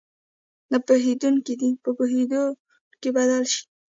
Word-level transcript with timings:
نه 0.71 0.77
پوهېدونکي 0.87 1.53
دې 1.59 1.69
په 1.83 1.89
پوهېدونکي 1.97 3.09
بدل 3.17 3.43
شي. 3.51 3.63